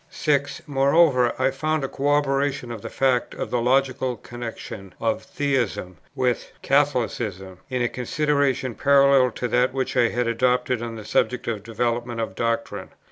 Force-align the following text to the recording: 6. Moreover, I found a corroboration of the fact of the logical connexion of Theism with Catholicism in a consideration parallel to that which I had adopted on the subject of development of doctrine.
6. 0.09 0.63
Moreover, 0.65 1.31
I 1.37 1.51
found 1.51 1.83
a 1.83 1.87
corroboration 1.87 2.71
of 2.71 2.81
the 2.81 2.89
fact 2.89 3.35
of 3.35 3.51
the 3.51 3.61
logical 3.61 4.17
connexion 4.17 4.95
of 4.99 5.21
Theism 5.21 5.97
with 6.15 6.51
Catholicism 6.63 7.59
in 7.69 7.83
a 7.83 7.87
consideration 7.87 8.73
parallel 8.73 9.29
to 9.33 9.47
that 9.49 9.73
which 9.75 9.95
I 9.95 10.09
had 10.09 10.25
adopted 10.25 10.81
on 10.81 10.95
the 10.95 11.05
subject 11.05 11.47
of 11.47 11.61
development 11.61 12.19
of 12.19 12.33
doctrine. 12.33 12.89